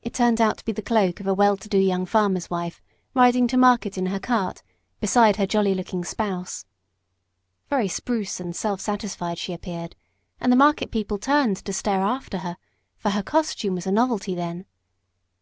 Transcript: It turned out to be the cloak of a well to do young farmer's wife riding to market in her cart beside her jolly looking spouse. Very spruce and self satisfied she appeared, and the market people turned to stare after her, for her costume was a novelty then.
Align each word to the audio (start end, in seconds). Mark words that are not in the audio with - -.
It 0.00 0.14
turned 0.14 0.40
out 0.40 0.56
to 0.56 0.64
be 0.64 0.72
the 0.72 0.80
cloak 0.80 1.20
of 1.20 1.26
a 1.26 1.34
well 1.34 1.58
to 1.58 1.68
do 1.68 1.76
young 1.76 2.06
farmer's 2.06 2.48
wife 2.48 2.80
riding 3.12 3.46
to 3.48 3.58
market 3.58 3.98
in 3.98 4.06
her 4.06 4.18
cart 4.18 4.62
beside 5.00 5.36
her 5.36 5.44
jolly 5.46 5.74
looking 5.74 6.02
spouse. 6.02 6.64
Very 7.68 7.86
spruce 7.86 8.40
and 8.40 8.56
self 8.56 8.80
satisfied 8.80 9.36
she 9.36 9.52
appeared, 9.52 9.96
and 10.40 10.50
the 10.50 10.56
market 10.56 10.90
people 10.90 11.18
turned 11.18 11.58
to 11.58 11.72
stare 11.74 12.00
after 12.00 12.38
her, 12.38 12.56
for 12.96 13.10
her 13.10 13.22
costume 13.22 13.74
was 13.74 13.86
a 13.86 13.92
novelty 13.92 14.34
then. 14.34 14.64